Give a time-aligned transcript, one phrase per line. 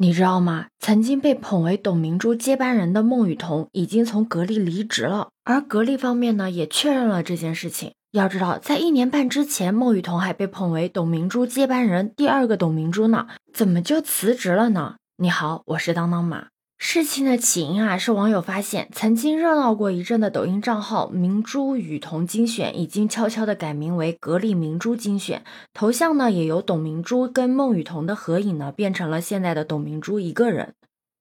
[0.00, 0.66] 你知道吗？
[0.78, 7.94] 曾经被捧为董明珠接班人的孟羽童已经从格力离职了，而格力方面呢也确认了这件事情。
[8.12, 14.94] 要知道，在一年半之前，孟羽童还被捧为董明珠接班人第二个董明珠呢，怎么就辞职了呢？
[15.16, 16.46] 你好，我是当当马。
[16.80, 25.42] 事情的起因啊，是网友发现，曾经热闹过一阵的抖音账号“明珠雨桐精选”已经悄悄的改名为“格力明珠精选”，
[25.74, 30.74] 头像呢也由董明珠跟孟雨桐的合影呢变成了现在的董明珠一个人。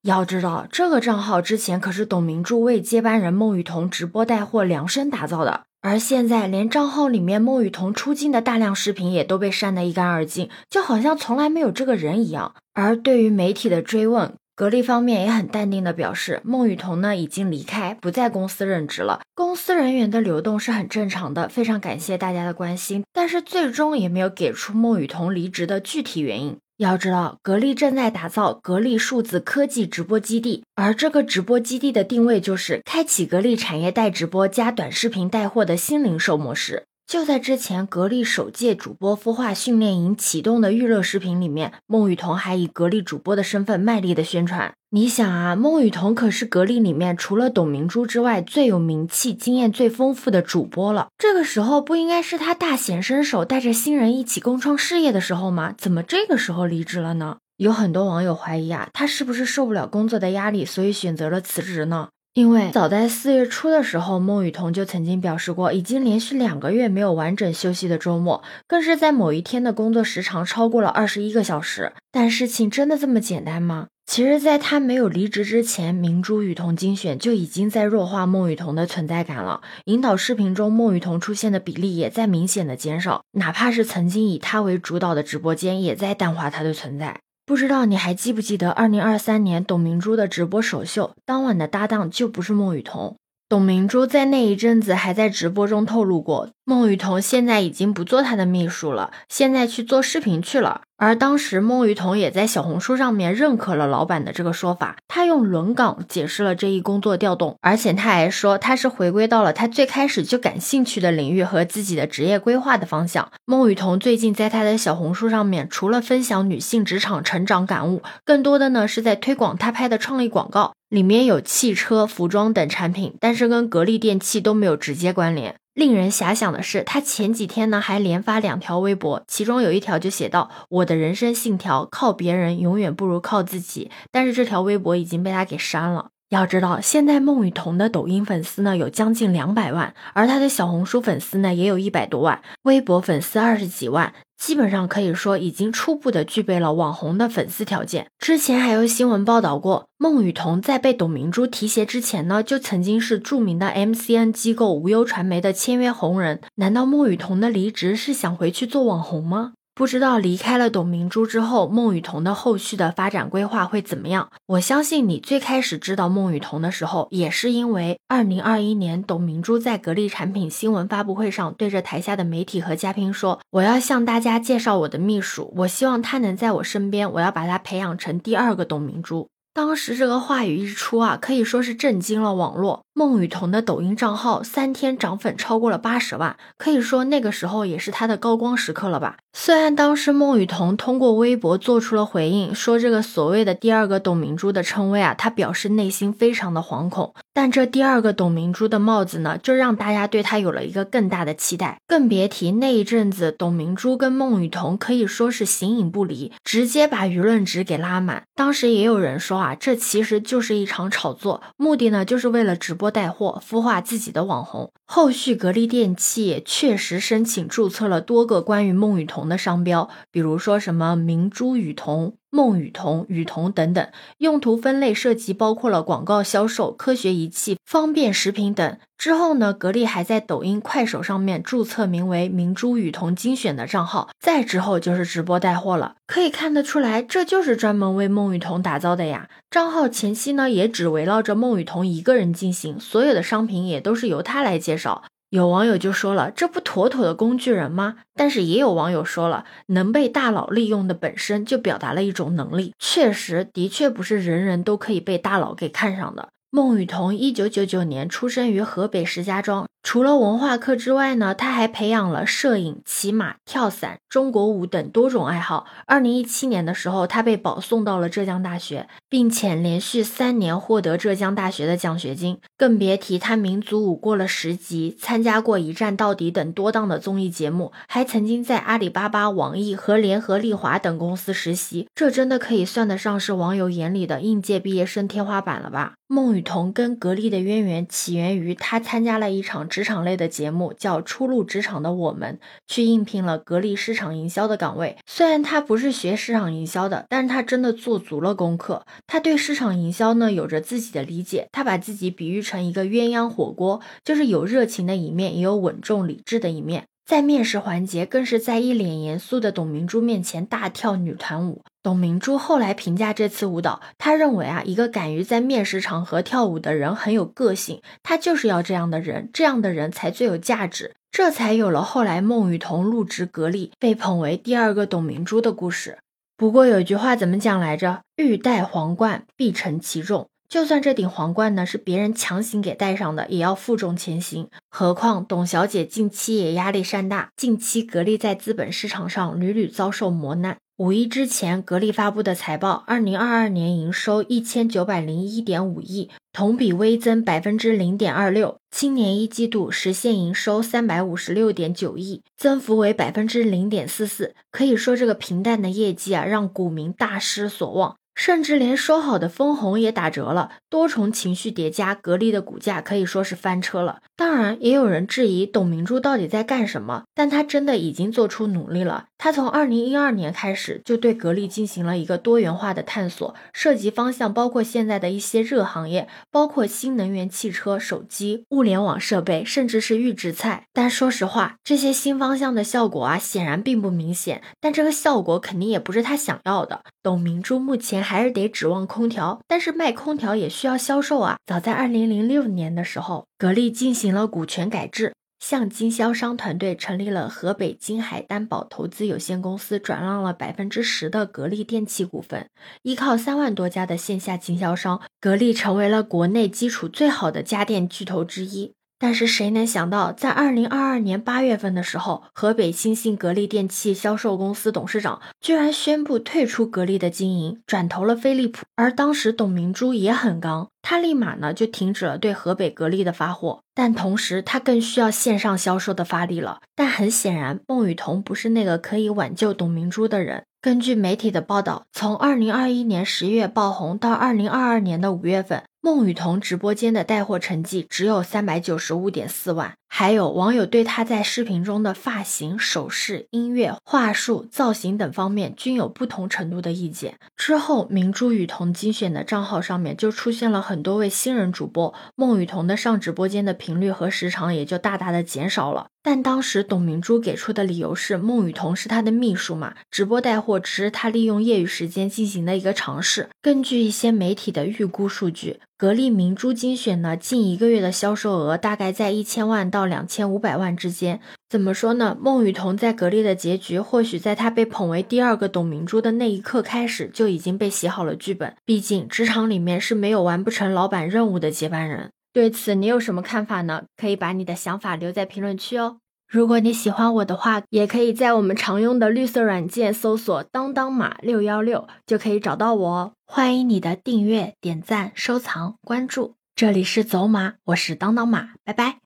[0.04, 12.54] 要知道，这个账号之前可是董明珠为接班人孟雨桐直播带货量身打造的，而现在连账号里面孟雨桐出镜的大量视频也都被删得一干二净，就好像从来没有这个人一样。
[12.74, 19.22] 而对于媒体的追问，格力方面也很淡定的表示，孟雨桐呢已经离开，不在公司任职了。
[19.36, 23.04] 公司人员的流动是很正常的，非常感谢大家的关心。
[23.14, 26.58] 但是最终也没有给出孟雨桐离职的具体原因。
[26.78, 36.86] 要知道，格力正在打造格力数字科技直播基地，而这个直播基地的定位就是开启格力产业带直播加短视频带货的新零售模式。
[37.08, 44.74] 就在之前，格力首届主播孵化训练营启动的预热视频里面，孟雨桐还以格力主播的身份卖力的宣传。
[44.90, 51.08] 你想啊，孟雨桐可是格力里面除了董明珠之外最有名气、经验最丰富的主播了。
[51.18, 55.74] 这个时候不应该是他大显身手、带着新人一起共创事业的时候吗？
[55.78, 57.38] 怎么这个时候离职了呢？
[57.56, 62.10] 有很多网友怀疑啊，他是不是受不了工作的压力，所以选择了辞职呢？
[62.38, 71.94] 因为早在四月初的时候，孟雨桐就曾经表示过，已经连续两个月没有完整休息的周末，更是在某一天的工作时长超过了二十一个小时。
[72.12, 73.88] 但事情真的这么简单吗？
[74.06, 79.62] 其实，在他没有离职之前，明珠雨桐精选就已经在弱化孟雨桐的存在感了。
[79.86, 87.20] 引导视频中，孟雨桐出现的比例也在明显的减少，哪怕是曾经以他为主导的直播间，也在淡化他的存在。
[87.48, 93.16] 不知道你还记不记得，二零二三年董明珠的直播首秀当晚的搭档就不是孟雨桐。
[93.48, 100.82] 董明珠在那一阵子还在直播中透露过，孟雨桐现在已经不做她的秘书了，现在去做视频去了。
[100.98, 113.32] 而当时孟雨桐也在小红书上面认可了老板的这个说法，他用轮岗解释了这一工作调动，而且他还说他是回归到了他最开始就感兴趣的领域和自己的职业规划的方向。
[113.46, 125.54] 孟雨桐最近在他的小红书上面，除了分享女性职场成长感悟，更多的呢是在推广他拍的创意广告，里面有汽车、服装等产品，但是跟格力电器都没有直接关联。
[125.78, 136.10] 令人遐想的是，他前几天呢还连发两条微博，其中有一条就写到：“我的人生信条，靠别人永远不如靠自己。”但是这条微博已经被他给删了。
[136.30, 144.14] 要知道，现在孟雨桐的抖音粉丝呢有将近两百万，而她的小红书粉丝呢也有一百多万，微博粉丝二十几万。
[144.38, 148.06] 基本上可以说，已经初步的具备了网红的粉丝条件。
[148.20, 156.42] 之前还有新闻报道过，孟雨桐在被董明珠提携之前呢，就曾经是著名的 MCN 机构无忧传媒的签约红人。
[156.56, 159.54] 难道孟雨桐的离职是想回去做网红吗？
[159.78, 164.28] 不知道离开了董明珠之后，孟雨桐的后续的发展规划会怎么样？
[164.48, 182.84] 我相信你最开始知道孟雨桐的时候，也是因为二零二一年董明珠在格力产品新闻发布会上对着台下的媒体和嘉宾说：“我要向大家介绍我的秘书，我希望他能在我身边，我要把他培养成第二个董明珠。”当时这个话语一出啊，可以说是震惊了网络。
[182.98, 189.18] 孟雨桐的抖音账号三天涨粉超过了八十万，可以说那个时候也是她的高光时刻了吧。
[189.34, 197.14] 虽然当时孟雨桐通过微博做出了回应，说这个所谓的第二个董明珠的称谓啊，她表示内心非常的惶恐。
[197.36, 201.80] 但这第二个董明珠的帽子呢，就让大家对她有了一个更大的期待。
[201.88, 208.24] 更别提那一阵子，董明珠跟孟雨桐可以说是形影不离，直接把舆论值给拉满。
[208.34, 209.54] 当时也有人说啊。
[209.54, 214.72] 这其实就是一场炒作，目的呢就是为了直播带货，孵化自己的网红。
[214.86, 222.16] 后续格力电器也确实申请注册了多个关于孟羽童的商标，比如说什么明珠羽童。
[222.30, 228.78] 孟雨桐、雨桐等等，用途分类涉及包括了广告销售、科学仪器、方便食品等。
[228.98, 234.10] 之后呢，格力还在抖音、快手上面注册名为“明珠雨桐精选”的账号。
[234.20, 239.30] 再之后就是直播带货了，可以看得出来，这就是专门为孟雨桐打造的呀。
[239.50, 245.04] 账号前期呢，也只围绕着孟雨桐一个人进行，所有的商品也都是由他来介绍。
[245.30, 247.98] 有网友就说了，这不妥妥的工具人吗？
[248.16, 256.30] 但是也有网友说了，能被大佬利用的本身就表达了一种能力，确实的确不是人人都可以被大佬给看上的。
[256.50, 259.68] 孟羽童一九九九年出生于河北石家庄。
[259.84, 265.66] 除了文化课之外呢，他还培养了摄影、骑马、跳伞、中国舞等多种爱好。
[265.86, 272.40] 二零一七年的时候，他被保送到了浙江大学，并且连续三年获得浙江大学的奖学金。
[272.58, 281.88] 更别提他民族舞过了十级，参加过《一站到底》等多档的综艺节目，还曾经在阿里巴巴、网易和联合利华等公司实习。
[281.94, 285.94] 这真的可以算得上是网友眼里的应届毕业生天花板了吧？
[286.10, 294.96] 孟羽童跟格力的渊源起源于他参加了一场职场类的节目，叫《初入职场的我们》，去应聘了格力市场营销的岗位。
[295.06, 298.86] 虽然他不是学市场营销的，但是他真的做足了功课。
[299.06, 301.50] 他对市场营销呢有着自己的理解。
[301.52, 306.86] 他把自己比喻成一个鸳鸯火锅，就是有热情的一面，也有稳重理智的一面。
[307.06, 311.64] 在面试环节，更是在一脸严肃的董明珠面前大跳女团舞。
[311.88, 326.00] 董明珠后来评价这次舞蹈，她认为啊，一个敢于在面试场合跳舞的人很有个性，她就是要这样的人，这样的人才最有价值，这才有了后来孟羽童入职格力，被捧为第二个董明珠的故事。
[326.36, 328.02] 不过有句话怎么讲来着？
[328.18, 330.28] 欲戴皇冠，必承其重。
[330.50, 334.50] 就算这顶皇冠呢是别人强行给戴上的，也要负重前行。
[334.70, 340.58] 何况董小姐近期也压力山大，近期格力在资本市场上屡屡遭受磨难。
[340.78, 348.60] 五一之前，格力发布的财报，二零二二年营收一千九百零一点五亿，同比微增百分之零点二六。
[348.70, 354.36] 今年一季度实现营收三百五十六点九亿，增幅为百分之零点四四。
[354.52, 357.96] 可以说，这个平淡的业绩啊，让股民大失所望。
[358.18, 364.00] 甚至连说好的分红也打折了，多重情绪叠加，格力的股价可以说是翻车了。
[364.16, 369.06] 当然，也有人质疑董明珠到底在干什么，但她真的已经做出努力了。
[369.20, 380.64] 她从二零一二年开始就对格力进行了一个多元化的探索，涉及方向包括现在的一些热行业，包括新能源汽车、手机、物联网设备，甚至是预制菜。
[380.74, 384.42] 但说实话，这些新方向的效果啊，显然并不明显。
[384.60, 386.82] 但这个效果肯定也不是他想要的。
[387.04, 391.36] 董明珠目前还是得指望空调，但是卖空调也需要销售啊。
[391.46, 402.48] 早在二零零六年的时候，格力进行了股权改制，向经销商团队成立了河北金海担保投资有限公司，转让了百分之十的格力电器股份。
[402.84, 408.72] 依靠三万多家的线下经销商，格力成为了国内基础最好的家电巨头之一。
[409.00, 418.66] 但是谁能想到，在二零二二年八月份的时候，河北新兴格力电器销售公司董事长居然宣布退出格力的经营，转投了飞利浦。
[418.76, 426.62] 而当时董明珠也很刚，他立马呢就停止了对河北格力的发货，但同时他更需要线上销售的发力了。
[426.76, 430.44] 但很显然，孟羽童不是那个可以挽救董明珠的人。
[430.60, 435.64] 根据媒体的报道，从二零二一年十月爆红到二零二二年的五月份。
[435.88, 447.16] 孟雨桐直播间的带货成绩只有三百九十五点四万，还有网友对他在视频中的发型、首饰、音乐、话术、造型等方面均有不同程度的意见。
[447.36, 455.88] 之后，明珠雨桐精选的账号上面就出现了很多位新人主播，孟羽童的上直播间的频率和时长也就大大的减少了。
[456.04, 463.30] 但当时董明珠给出的理由是，孟羽童是他的秘书嘛，直播带货只是他利用业余时间进行的一个尝试。
[463.42, 471.20] 根据一些媒体的预估数据，格力明珠精选呢，近一个月的销售额大概在一千万到到两千五百万之间。
[471.48, 472.18] 怎么说呢？
[472.20, 478.56] 孟羽童在格力的结局，或许在他被捧为第二个董明珠的那一刻开始，就已经被写好了剧本。
[478.66, 482.10] 毕竟职场里面是没有完不成老板任务的接班人。
[482.34, 483.84] 对此，你有什么看法呢？
[483.96, 485.98] 可以把你的想法留在评论区哦。
[486.28, 493.14] 如果你喜欢我的话，也可以在我们常用的绿色软件搜索“当当马六幺六”，就可以找到我哦。
[493.26, 496.34] 欢迎你的订阅、点赞、收藏、关注。
[496.54, 498.98] 这里是走马，我是当当马，拜拜。